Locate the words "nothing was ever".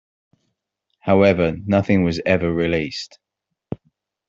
1.63-2.51